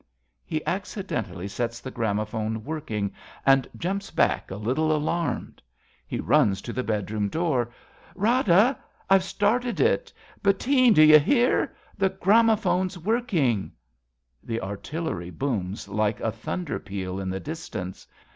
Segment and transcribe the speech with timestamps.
[0.43, 3.13] {He accidentally sets the gramophone working
[3.45, 5.61] and jurnps back, a little alarmed.
[6.07, 7.71] He runs to the bedroom, door.)
[8.15, 8.79] Rada!
[9.11, 10.11] I've started it!
[10.41, 11.75] Bettine, d' you hear?
[11.99, 13.73] The gramophone's working.
[14.41, 18.07] {The artillery booms like a thunder 70 A BELGIAN CHRISTMAS EVE peal in the distance.